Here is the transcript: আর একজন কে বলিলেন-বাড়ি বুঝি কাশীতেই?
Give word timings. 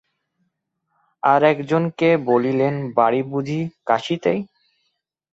আর 1.23 1.41
একজন 1.43 1.83
কে 1.99 2.09
বলিলেন-বাড়ি 2.29 3.21
বুঝি 3.31 3.59
কাশীতেই? 3.87 4.39